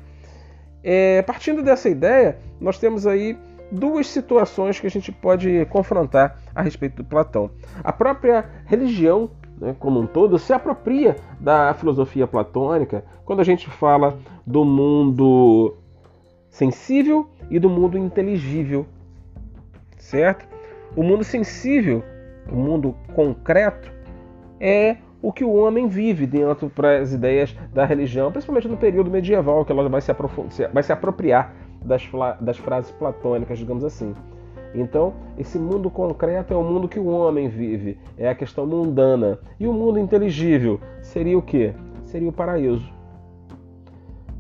é, 0.84 1.22
partindo 1.24 1.64
dessa 1.64 1.90
ideia, 1.90 2.38
nós 2.60 2.78
temos 2.78 3.08
aí 3.08 3.38
duas 3.72 4.08
situações 4.08 4.80
que 4.80 4.88
a 4.88 4.90
gente 4.90 5.12
pode 5.12 5.66
confrontar 5.66 6.40
a 6.54 6.62
respeito 6.62 6.98
do 6.98 7.04
Platão. 7.04 7.50
A 7.84 7.92
própria 7.92 8.46
religião, 8.66 9.30
né, 9.60 9.76
como 9.80 10.00
um 10.00 10.06
todo, 10.06 10.38
se 10.38 10.54
apropria 10.54 11.16
da 11.40 11.74
filosofia 11.74 12.28
platônica 12.28 13.04
quando 13.26 13.40
a 13.40 13.44
gente 13.44 13.70
fala 13.70 14.18
do 14.46 14.64
mundo 14.64 15.76
sensível 16.50 17.28
e 17.50 17.60
do 17.60 17.70
mundo 17.70 17.98
inteligível, 17.98 18.86
certo? 19.98 20.48
O 20.96 21.04
mundo 21.04 21.24
sensível, 21.24 22.04
o 22.50 22.56
mundo 22.56 22.96
concreto, 23.14 23.92
é 24.60 24.98
o 25.26 25.34
que 25.34 25.44
o 25.44 25.56
homem 25.56 25.88
vive 25.88 26.28
dentro 26.28 26.70
para 26.70 27.00
as 27.00 27.12
ideias 27.12 27.58
da 27.74 27.84
religião, 27.84 28.32
principalmente 28.32 28.68
no 28.68 28.78
período 28.78 29.10
medieval, 29.10 29.66
que 29.66 29.72
ela 29.72 29.90
vai 29.90 30.00
se, 30.00 30.14
vai 30.72 30.84
se 30.84 30.94
apropriar 30.94 31.52
das, 31.82 32.08
das 32.40 32.58
frases 32.60 32.92
platônicas, 32.92 33.58
digamos 33.58 33.84
assim. 33.84 34.14
Então, 34.76 35.16
esse 35.36 35.58
mundo 35.58 35.90
concreto 35.90 36.54
é 36.54 36.56
o 36.56 36.62
mundo 36.62 36.88
que 36.88 37.00
o 37.00 37.08
homem 37.08 37.50
vive, 37.50 37.98
é 38.16 38.30
a 38.30 38.36
questão 38.36 38.68
mundana. 38.68 39.40
E 39.60 39.66
o 39.66 39.74
mundo 39.74 39.98
inteligível 39.98 40.80
seria 41.02 41.36
o 41.36 41.42
quê? 41.42 41.74
Seria 42.04 42.30
o 42.30 42.34
paraíso. 42.34 42.88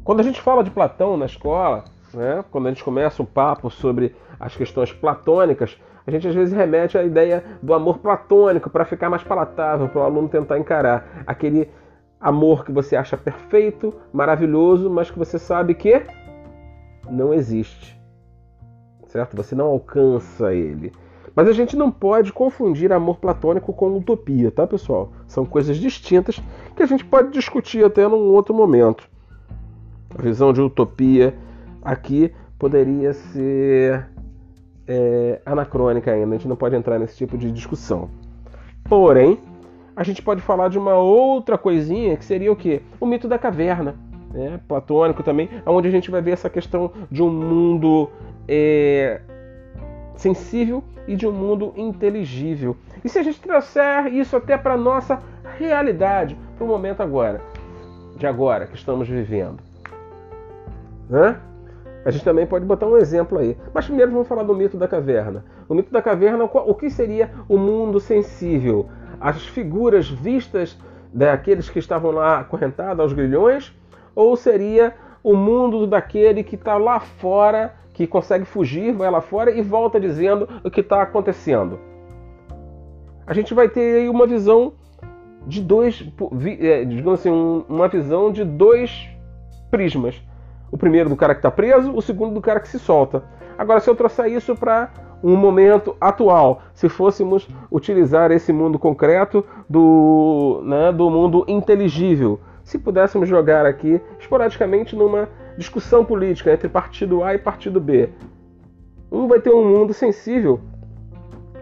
Quando 0.04 0.20
a 0.20 0.24
gente 0.24 0.40
fala 0.40 0.64
de 0.64 0.70
Platão 0.70 1.18
na 1.18 1.26
escola, 1.26 1.86
né, 2.14 2.46
quando 2.52 2.68
a 2.68 2.70
gente 2.70 2.84
começa 2.84 3.24
um 3.24 3.26
papo 3.26 3.72
sobre 3.72 4.16
as 4.40 4.56
questões 4.56 4.94
platônicas, 4.94 5.82
a 6.08 6.12
gente 6.12 6.28
às 6.28 6.36
vezes 6.36 6.54
remete 6.54 6.98
à 6.98 7.04
ideia 7.04 7.44
do 7.62 7.74
amor 7.74 7.98
platônico 7.98 8.70
para 8.70 8.86
ficar 8.86 9.10
mais 9.10 9.24
palatável 9.24 9.90
para 9.90 10.02
o 10.02 10.04
aluno 10.04 10.30
tentar 10.30 10.60
encarar 10.60 11.24
aquele 11.26 11.70
amor 12.20 12.64
que 12.64 12.72
você 12.72 12.96
acha 12.96 13.18
perfeito, 13.18 13.94
maravilhoso, 14.14 14.90
mas 14.90 15.10
que 15.10 15.18
você 15.18 15.40
sabe 15.40 15.74
que 15.74 16.06
não 17.10 17.34
existe. 17.34 18.00
Certo? 19.08 19.36
Você 19.36 19.56
não 19.56 19.66
alcança 19.66 20.54
ele. 20.54 20.92
Mas 21.36 21.48
a 21.48 21.52
gente 21.52 21.76
não 21.76 21.92
pode 21.92 22.32
confundir 22.32 22.94
amor 22.94 23.18
platônico 23.18 23.74
com 23.74 23.98
utopia, 23.98 24.52
tá, 24.52 24.66
pessoal? 24.66 25.12
São 25.28 25.46
coisas 25.46 25.78
distintas 25.78 26.42
que 26.76 26.84
a 26.84 26.86
gente 26.86 27.04
pode 27.04 27.32
discutir 27.32 27.84
até 27.84 28.08
num 28.08 28.32
outro 28.32 28.54
momento. 28.54 29.10
A 30.18 30.22
visão 30.22 30.54
de 30.54 30.62
utopia 30.62 31.36
aqui 31.82 32.34
poderia 32.58 33.14
ser 33.14 34.08
é, 34.88 35.42
anacrônica 35.46 36.12
ainda, 36.12 36.36
a 36.36 36.38
gente 36.38 36.48
não 36.48 36.56
pode 36.56 36.76
entrar 36.76 37.00
nesse 37.00 37.18
tipo 37.18 37.38
de 37.38 37.52
discussão. 37.52 38.10
Porém, 38.84 39.40
a 39.96 40.04
gente 40.04 40.22
pode 40.22 40.42
falar 40.42 40.70
de 40.70 40.78
uma 40.78 40.96
outra 40.96 41.58
coisinha 41.58 42.18
que 42.18 42.26
seria 42.26 42.52
o 42.52 42.56
que? 42.56 42.82
O 43.00 43.06
mito 43.06 43.28
da 43.28 43.40
caverna, 43.40 43.96
né? 44.32 44.60
platônico 44.68 45.24
também, 45.24 45.50
onde 45.66 45.88
a 45.88 45.92
gente 45.92 46.12
vai 46.12 46.22
ver 46.22 46.32
essa 46.32 46.50
questão 46.50 46.92
de 47.10 47.24
um 47.24 47.30
mundo 47.30 48.10
é, 48.48 49.22
sensível 50.16 50.84
e 51.08 51.16
de 51.16 51.28
um 51.28 51.32
mundo 51.32 51.74
inteligível. 51.76 52.76
E 53.04 53.10
se 53.10 53.18
a 53.18 53.24
gente 53.24 53.40
trouxer 53.40 54.08
isso 54.14 54.36
até 54.36 54.58
para 54.58 54.76
nossa 54.76 55.22
realidade, 55.58 56.38
para 56.58 56.66
o 56.66 56.68
momento 56.68 57.02
agora, 57.02 57.42
de 58.18 58.28
agora 58.28 58.68
que 58.68 58.76
estamos 58.76 59.08
vivendo, 59.08 59.60
né? 61.10 61.40
A 62.06 62.12
gente 62.12 62.24
também 62.24 62.46
pode 62.46 62.64
botar 62.64 62.86
um 62.86 62.96
exemplo 62.96 63.40
aí. 63.40 63.58
Mas 63.74 63.86
primeiro 63.86 64.12
vamos 64.12 64.28
falar 64.28 64.44
do 64.44 64.54
mito 64.54 64.78
da 64.78 64.88
caverna. 64.88 65.44
O 65.68 65.74
mito 65.74 65.92
da 65.92 66.04
caverna, 66.04 66.44
o 66.44 66.76
que 66.76 66.88
seria 66.88 67.32
o 67.50 67.58
mundo 67.58 68.00
sensível? 68.00 68.88
As 69.20 69.44
figuras 69.48 70.08
vistas 70.08 70.78
daqueles 71.12 71.68
que 71.68 71.80
estavam 71.80 72.12
lá 72.12 72.42
acorrentados 72.42 73.00
aos 73.00 73.12
grilhões? 73.12 73.74
Ou 74.14 74.36
seria 74.36 74.94
o 75.24 75.36
mundo 75.36 75.88
daquele 75.88 76.44
que 76.44 76.54
está 76.54 76.78
lá 76.78 77.00
fora, 77.00 77.74
que 77.92 78.06
consegue 78.06 78.46
fugir, 78.46 78.94
vai 78.94 79.10
lá 79.10 79.20
fora 79.20 79.50
e 79.50 79.64
volta 79.64 80.00
dizendo 80.00 80.48
o 80.64 80.70
que 80.70 80.82
está 80.82 81.02
acontecendo? 81.02 81.80
A 83.26 83.34
gente 83.34 83.52
vai 83.56 83.68
ter 83.68 84.02
aí 84.02 84.10
uma 84.10 84.28
visão 84.28 84.74
de 85.48 85.60
dois, 85.60 86.08
é, 86.60 86.86
digamos 86.86 87.20
assim, 87.20 87.66
uma 87.68 87.88
visão 87.88 88.32
de 88.32 88.44
dois 88.44 89.10
prismas 89.72 90.22
o 90.72 90.78
primeiro 90.78 91.10
do 91.10 91.16
cara 91.16 91.34
que 91.34 91.40
está 91.40 91.52
preso, 91.52 91.94
o 91.96 92.02
segundo 92.02 92.34
do 92.34 92.42
cara 92.42 92.60
que 92.60 92.68
se 92.68 92.80
solta. 92.80 93.24
Agora, 93.58 93.80
se 93.80 93.90
eu 93.90 93.96
trouxer 93.96 94.28
isso 94.28 94.56
para 94.56 94.90
um 95.24 95.36
momento 95.36 95.96
atual, 96.00 96.62
se 96.74 96.90
fôssemos 96.90 97.48
utilizar 97.72 98.32
esse 98.32 98.52
mundo 98.52 98.78
concreto 98.78 99.46
do, 99.70 100.62
né, 100.64 100.92
do 100.92 101.10
mundo 101.10 101.46
inteligível, 101.48 102.40
se 102.64 102.78
pudéssemos 102.78 103.30
jogar 103.30 103.66
aqui 103.66 104.02
esporadicamente 104.20 104.96
numa 104.96 105.30
discussão 105.58 106.04
política 106.04 106.52
entre 106.52 106.68
partido 106.68 107.24
A 107.24 107.34
e 107.34 107.38
partido 107.38 107.80
B, 107.80 108.10
um 109.12 109.28
vai 109.28 109.40
ter 109.40 109.52
um 109.52 109.64
mundo 109.64 109.94
sensível, 109.94 110.60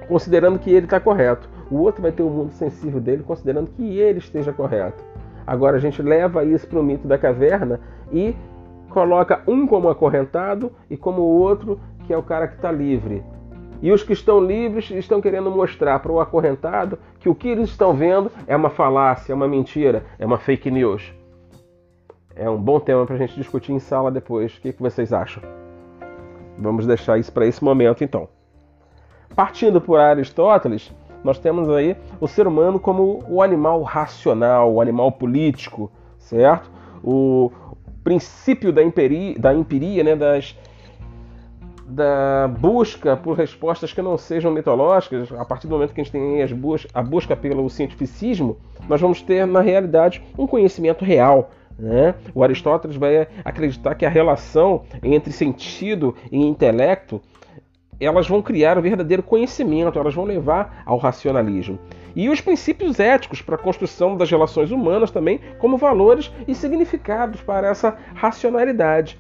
considerando 0.08 0.58
que 0.58 0.72
ele 0.72 0.86
está 0.86 1.00
correto. 1.00 1.48
O 1.70 1.78
outro 1.78 2.02
vai 2.02 2.12
ter 2.12 2.24
um 2.24 2.30
mundo 2.30 2.52
sensível 2.52 3.00
dele, 3.00 3.24
considerando 3.24 3.70
que 3.72 4.00
ele 4.00 4.20
esteja 4.20 4.52
correto. 4.52 5.04
Agora 5.46 5.78
a 5.78 5.80
gente 5.80 6.02
leva 6.02 6.44
isso 6.44 6.68
para 6.68 6.80
o 6.80 6.84
mito 6.84 7.08
da 7.08 7.18
caverna 7.18 7.80
e 8.12 8.36
coloca 8.94 9.42
um 9.48 9.66
como 9.66 9.90
acorrentado 9.90 10.72
e 10.90 10.96
como 10.96 11.22
o 11.22 11.40
outro 11.42 11.80
que 12.06 12.14
é 12.14 12.18
o 12.18 12.24
cara 12.24 12.48
que 12.48 12.56
está 12.56 12.72
livre. 12.72 13.24
E 13.82 13.92
os 13.92 14.04
que 14.04 14.14
estão 14.14 14.40
livres 14.40 14.90
estão 14.92 15.20
querendo 15.20 15.52
mostrar 15.52 16.00
para 16.00 16.12
o 16.12 16.22
acorrentado 16.22 16.98
que 17.20 17.28
o 17.28 17.36
que 17.36 17.50
eles 17.50 17.70
estão 17.70 17.94
vendo 17.94 18.32
é 18.48 18.56
uma 18.56 18.70
falácia, 18.70 19.34
é 19.34 19.36
uma 19.36 19.48
mentira, 19.48 20.06
é 20.18 20.26
uma 20.26 20.38
fake 20.38 20.72
news. 20.72 21.14
É 22.36 22.50
um 22.50 22.58
bom 22.58 22.80
tema 22.80 23.06
para 23.06 23.16
a 23.16 23.18
gente 23.18 23.36
discutir 23.36 23.74
em 23.74 23.80
sala 23.80 24.10
depois. 24.10 24.56
O 24.56 24.62
que, 24.62 24.74
vocês 24.80 25.12
acham? 25.12 25.44
Vamos 26.58 26.88
deixar 26.88 27.18
isso 27.18 27.32
para 27.32 27.46
esse 27.46 27.64
momento 27.64 28.04
então. 28.04 28.30
Partindo 29.36 29.82
por 29.82 30.00
Aristóteles, 30.00 30.94
nós 31.24 31.40
temos 31.40 31.70
aí 31.70 31.98
o 32.22 32.28
ser 32.28 32.48
humano 32.48 32.80
como 32.80 33.24
o 33.28 33.42
animal 33.42 33.82
racional, 33.82 34.72
o 34.72 34.80
animal 34.80 35.12
político, 35.12 35.92
certo? 36.18 36.72
O, 37.04 37.52
princípio 38.04 38.72
da 38.72 38.84
empiria, 38.84 39.38
da 39.40 39.54
empiria 39.54 40.04
né, 40.04 40.16
das, 40.16 40.56
da 41.86 42.48
busca 42.48 43.16
por 43.16 43.38
respostas 43.38 43.94
que 43.94 44.02
não 44.02 44.18
sejam 44.18 44.52
mitológicas, 44.52 45.32
a 45.32 45.46
partir 45.46 45.68
do 45.68 45.72
momento 45.72 45.94
que 45.94 46.02
a 46.02 46.04
gente 46.04 46.14
tem 46.14 46.42
as 46.42 46.52
bus 46.52 46.88
a 46.94 47.02
busca 47.02 47.36
pelo 47.36 47.70
cientificismo, 47.70 48.58
nós 48.88 49.00
vamos 49.00 49.22
ter, 49.22 49.46
na 49.46 49.62
realidade, 49.62 50.24
um 50.38 50.48
conhecimento 50.48 51.06
real. 51.06 51.52
Né? 51.78 52.16
O 52.36 52.44
Aristóteles 52.44 52.96
vai 52.96 53.28
acreditar 53.44 53.96
que 53.96 54.06
a 54.06 54.10
relação 54.10 54.84
entre 55.02 55.32
sentido 55.32 56.16
e 56.32 56.38
intelecto 56.38 57.22
elas 58.00 58.28
vão 58.28 58.42
criar 58.42 58.78
o 58.78 58.82
verdadeiro 58.82 59.24
conhecimento, 59.24 59.98
elas 59.98 60.14
vão 60.14 60.26
levar 60.26 60.84
ao 60.86 60.98
racionalismo 60.98 61.80
e 62.16 62.30
os 62.30 62.42
princípios 62.42 63.00
éticos 63.00 63.42
para 63.42 63.56
a 63.56 63.60
construção 63.60 64.16
das 64.16 64.30
relações 64.30 64.72
humanas 64.72 65.12
também 65.12 65.40
como 65.60 65.78
valores 65.78 66.32
e 66.48 66.54
significados 66.54 67.42
para 67.42 67.68
essa 67.68 67.98
racionalidade. 68.14 69.20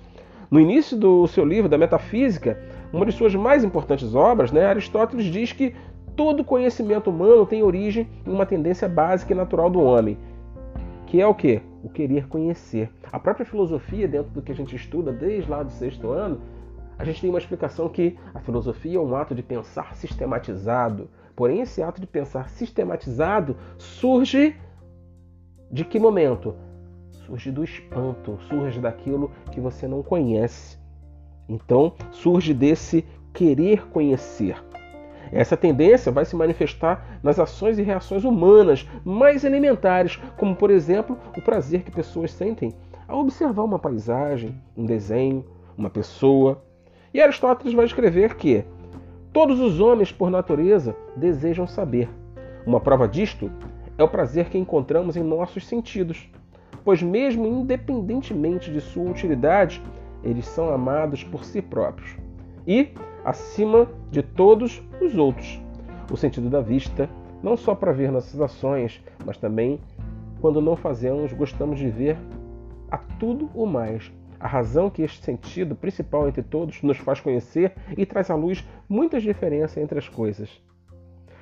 No 0.50 0.60
início 0.60 0.96
do 0.96 1.27
seu 1.27 1.44
livro 1.44 1.70
da 1.70 1.77
Metafísica, 1.77 2.60
uma 2.92 3.06
de 3.06 3.12
suas 3.12 3.34
mais 3.34 3.63
importantes 3.63 4.13
obras, 4.13 4.51
né, 4.51 4.65
Aristóteles 4.65 5.25
diz 5.25 5.51
que 5.51 5.74
todo 6.15 6.44
conhecimento 6.44 7.10
humano 7.10 7.46
tem 7.46 7.63
origem 7.63 8.08
em 8.25 8.32
uma 8.32 8.46
tendência 8.46 8.88
básica 8.88 9.34
e 9.34 9.36
natural 9.36 9.70
do 9.70 9.82
homem, 9.82 10.18
que 11.08 11.20
é 11.20 11.25
o 11.25 11.34
que? 11.34 11.62
O 11.84 11.89
querer 11.89 12.27
conhecer. 12.27 12.89
A 13.12 13.20
própria 13.20 13.46
filosofia, 13.46 14.08
dentro 14.08 14.32
do 14.32 14.42
que 14.42 14.51
a 14.51 14.56
gente 14.56 14.75
estuda 14.75 15.12
desde 15.12 15.50
lá 15.50 15.63
do 15.63 15.72
sexto 15.72 16.12
ano, 16.12 16.39
A 16.97 17.05
gente 17.05 17.21
tem 17.21 17.29
uma 17.29 17.39
explicação 17.39 17.89
que 17.89 18.17
a 18.33 18.39
filosofia 18.39 18.97
é 18.97 19.01
um 19.01 19.15
ato 19.15 19.33
de 19.33 19.43
pensar 19.43 19.95
sistematizado. 19.95 21.09
Porém, 21.35 21.62
esse 21.62 21.81
ato 21.81 22.00
de 22.00 22.07
pensar 22.07 22.50
sistematizado 22.50 23.57
surge 23.77 24.55
de 25.71 25.83
que 25.83 26.00
momento? 26.00 26.55
Surge 27.25 27.51
do 27.51 27.63
espanto, 27.63 28.38
surge 28.47 28.79
daquilo 28.79 29.31
que 29.51 29.59
você 29.59 29.88
não 29.88 30.03
conhece. 30.03 30.77
Então, 31.50 31.93
surge 32.12 32.53
desse 32.53 33.05
querer 33.33 33.88
conhecer. 33.88 34.63
Essa 35.31 35.57
tendência 35.57 36.12
vai 36.12 36.25
se 36.25 36.35
manifestar 36.35 37.19
nas 37.23 37.39
ações 37.39 37.79
e 37.79 37.81
reações 37.81 38.23
humanas 38.23 38.88
mais 39.03 39.43
elementares, 39.43 40.17
como 40.38 40.55
por 40.55 40.69
exemplo 40.69 41.17
o 41.35 41.41
prazer 41.41 41.81
que 41.81 41.91
pessoas 41.91 42.31
sentem 42.31 42.71
ao 43.07 43.19
observar 43.19 43.63
uma 43.63 43.79
paisagem, 43.79 44.62
um 44.77 44.85
desenho, 44.85 45.43
uma 45.77 45.89
pessoa. 45.89 46.63
E 47.13 47.22
Aristóteles 47.22 47.74
vai 47.74 47.86
escrever 47.86 48.36
que 48.36 48.65
todos 49.32 49.60
os 49.60 49.79
homens, 49.79 50.12
por 50.12 50.32
natureza, 50.32 50.96
desejam 51.15 51.67
saber. 51.67 52.10
Uma 52.65 52.79
prova 52.79 53.08
disto 53.08 53.51
é 53.98 54.03
o 54.03 54.08
prazer 54.08 54.50
que 54.50 54.58
encontramos 54.58 55.15
em 55.15 55.22
nossos 55.22 55.67
sentidos, 55.67 56.27
pois, 56.84 57.03
mesmo 57.03 57.46
independentemente 57.46 58.72
de 58.72 58.82
sua 58.82 59.10
utilidade, 59.10 59.82
eles 60.24 60.48
são 60.48 60.74
amados 60.74 61.24
por 61.24 61.43
si 61.46 61.62
próprios. 61.62 62.15
E, 62.65 62.89
acima 63.24 63.88
de 64.10 64.24
todos 64.24 64.82
os 65.00 65.15
outros, 65.15 65.62
o 66.12 66.17
sentido 66.17 66.50
da 66.50 66.62
vista, 66.62 67.08
não 67.43 67.55
só 67.55 67.75
para 67.75 67.91
ver 67.91 68.12
nossas 68.12 68.41
ações, 68.41 69.03
mas 69.24 69.38
também 69.38 69.79
quando 70.41 70.62
não 70.62 70.75
fazemos, 70.75 71.32
gostamos 71.32 71.77
de 71.77 71.89
ver 71.89 72.17
a 72.89 72.98
tudo 72.98 73.50
o 73.53 73.65
mais. 73.65 74.12
A 74.43 74.47
razão 74.50 74.89
que 74.89 75.01
este 75.01 75.23
sentido 75.23 75.73
principal 75.73 76.27
entre 76.27 76.43
todos 76.43 76.81
nos 76.83 76.97
faz 76.97 77.21
conhecer 77.21 77.71
e 77.97 78.05
traz 78.05 78.29
à 78.29 78.35
luz 78.35 78.67
muitas 78.89 79.23
diferenças 79.23 79.77
entre 79.77 79.97
as 79.97 80.09
coisas. 80.09 80.62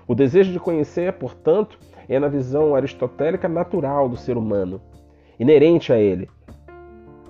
O 0.08 0.14
desejo 0.14 0.54
de 0.54 0.60
conhecer, 0.60 1.12
portanto, 1.14 1.80
é 2.08 2.20
na 2.20 2.28
visão 2.28 2.76
aristotélica 2.76 3.50
natural 3.50 4.08
do 4.08 4.16
ser 4.16 4.38
humano, 4.38 4.80
inerente 5.40 5.92
a 5.92 5.98
ele. 5.98 6.30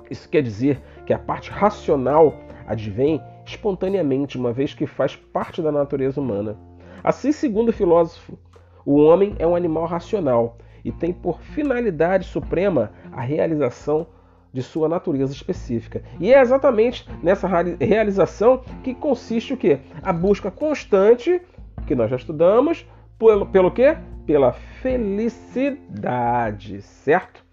Isso 0.10 0.28
quer 0.28 0.44
dizer 0.44 0.82
que 1.06 1.14
a 1.14 1.20
parte 1.20 1.50
racional 1.50 2.34
advém 2.68 3.22
espontaneamente, 3.46 4.38
uma 4.38 4.52
vez 4.52 4.74
que 4.74 4.86
faz 4.86 5.16
parte 5.16 5.62
da 5.62 5.72
natureza 5.72 6.20
humana. 6.20 6.58
Assim, 7.02 7.32
segundo 7.32 7.70
o 7.70 7.74
filósofo, 7.74 8.38
o 8.86 8.98
homem 8.98 9.38
é 9.40 9.48
um 9.48 9.56
animal 9.56 9.86
racional 9.86 10.58
e 10.84 10.92
tem 10.92 11.14
por 11.14 11.40
finalidade 11.40 12.26
suprema 12.26 12.92
a 13.14 13.22
realização 13.22 14.06
de 14.54 14.62
sua 14.62 14.90
natureza 14.90 15.34
específica. 15.34 16.04
E 16.20 16.34
é 16.34 16.42
exatamente 16.42 17.08
nessa 17.24 17.48
realização 17.80 18.62
que 18.84 18.94
consiste 18.94 19.54
o 19.54 19.58
que? 19.58 19.80
A 20.04 20.12
busca 20.12 20.52
constante, 20.52 21.42
que 21.88 21.96
nós 21.96 22.10
já 22.10 22.18
estudamos, 22.18 22.86
pelo, 23.18 23.46
pelo 23.46 23.72
quê? 23.72 23.96
Pela 24.26 24.52
felicidade, 24.82 26.82
certo? 26.82 27.46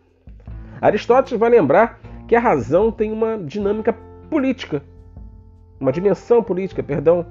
Aristóteles 0.80 1.38
vai 1.38 1.50
lembrar 1.50 2.00
que 2.26 2.34
a 2.34 2.40
razão 2.40 2.90
tem 2.90 3.12
uma 3.12 3.38
dinâmica 3.38 3.94
política, 4.30 4.82
uma 5.80 5.92
dimensão 5.92 6.42
política, 6.42 6.82
perdão. 6.82 7.24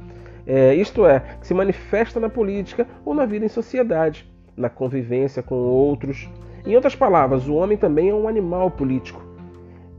É, 0.45 0.73
isto 0.75 1.05
é, 1.05 1.19
que 1.19 1.45
se 1.45 1.53
manifesta 1.53 2.21
na 2.21 2.29
política 2.29 2.87
ou 3.03 3.13
na 3.13 3.25
vida 3.25 3.45
em 3.45 3.49
sociedade, 3.49 4.25
na 4.55 4.69
convivência 4.69 5.43
com 5.43 5.55
outros. 5.55 6.29
Em 6.65 6.73
outras 6.75 6.95
palavras, 6.95 7.47
o 7.47 7.55
homem 7.55 7.77
também 7.77 8.09
é 8.09 8.13
um 8.13 8.27
animal 8.27 8.71
político. 8.71 9.26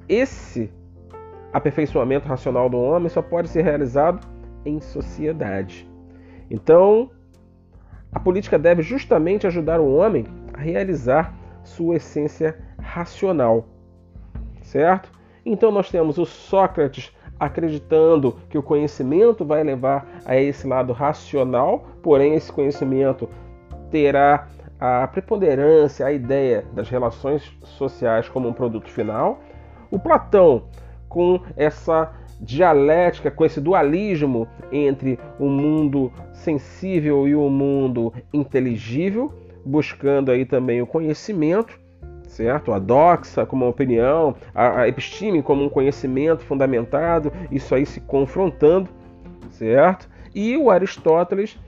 Esse 0.09 0.71
aperfeiçoamento 1.53 2.29
racional 2.29 2.69
do 2.69 2.79
homem 2.79 3.09
só 3.09 3.23
pode 3.23 3.49
ser 3.49 3.63
realizado 3.63 4.27
em 4.65 4.81
sociedade. 4.81 5.89
Então, 6.51 7.11
a 8.13 8.19
política 8.19 8.59
deve 8.59 8.83
justamente 8.83 9.47
ajudar 9.47 9.81
o 9.81 9.95
homem 9.95 10.25
a 10.53 10.59
realizar 10.59 11.35
sua 11.63 11.97
essência 11.97 12.59
racional 12.81 13.67
certo? 14.69 15.11
Então 15.45 15.71
nós 15.71 15.91
temos 15.91 16.19
o 16.19 16.27
Sócrates 16.27 17.13
acreditando 17.41 18.37
que 18.51 18.59
o 18.59 18.63
conhecimento 18.63 19.45
vai 19.45 19.63
levar 19.63 20.07
a 20.25 20.37
esse 20.37 20.67
lado 20.67 20.93
racional, 20.93 21.87
porém 22.03 22.35
esse 22.35 22.53
conhecimento 22.53 23.29
terá 23.91 24.49
a 24.79 25.07
preponderância, 25.07 26.07
a 26.07 26.13
ideia 26.13 26.65
das 26.73 26.89
relações 26.89 27.43
sociais 27.63 28.29
como 28.29 28.49
um 28.49 28.53
produto 28.53 28.91
final. 28.91 29.41
O 29.91 29.99
Platão 29.99 30.65
com 31.09 31.41
essa 31.57 32.13
dialética, 32.41 33.31
com 33.31 33.45
esse 33.45 33.61
dualismo 33.61 34.47
entre 34.71 35.19
o 35.39 35.47
mundo 35.49 36.13
sensível 36.33 37.27
e 37.27 37.35
o 37.35 37.49
mundo 37.49 38.13
inteligível, 38.33 39.33
buscando 39.65 40.31
aí 40.31 40.45
também 40.45 40.81
o 40.81 40.87
conhecimento 40.87 41.79
certo? 42.29 42.73
A 42.73 42.79
doxa 42.79 43.45
como 43.45 43.65
uma 43.65 43.71
opinião, 43.71 44.35
a, 44.55 44.87
episteme 44.87 45.43
como 45.43 45.65
um 45.65 45.69
conhecimento 45.69 46.45
fundamentado, 46.45 47.33
isso 47.51 47.75
aí 47.75 47.85
se 47.85 48.01
confrontando, 48.01 48.89
certo? 49.51 50.09
E 50.35 50.57
o 50.57 50.71
Aristóteles 50.71 51.59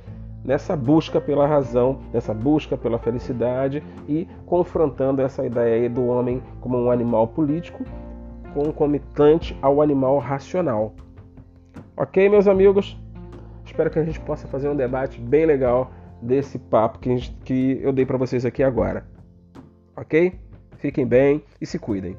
nessa 0.44 0.76
busca 0.76 1.20
pela 1.20 1.46
razão, 1.46 2.00
nessa 2.12 2.32
busca 2.32 2.76
pela 2.76 2.98
felicidade 2.98 3.82
e 4.08 4.28
confrontando 4.46 5.20
essa 5.22 5.44
ideia 5.44 5.82
aí 5.82 5.88
do 5.88 6.06
homem 6.06 6.42
como 6.60 6.78
um 6.78 6.90
animal 6.90 7.26
político 7.26 7.84
concomitante 8.54 9.56
ao 9.62 9.80
animal 9.80 10.18
racional. 10.18 10.94
Ok, 11.96 12.28
meus 12.28 12.48
amigos? 12.48 12.98
Espero 13.64 13.90
que 13.90 13.98
a 13.98 14.04
gente 14.04 14.20
possa 14.20 14.48
fazer 14.48 14.68
um 14.68 14.76
debate 14.76 15.20
bem 15.20 15.46
legal 15.46 15.90
desse 16.20 16.58
papo 16.58 16.98
que, 16.98 17.08
gente, 17.16 17.32
que 17.44 17.78
eu 17.82 17.92
dei 17.92 18.04
para 18.04 18.16
vocês 18.16 18.44
aqui 18.44 18.62
agora. 18.62 19.06
Ok? 19.96 20.38
Fiquem 20.78 21.06
bem 21.06 21.42
e 21.60 21.66
se 21.66 21.78
cuidem. 21.78 22.16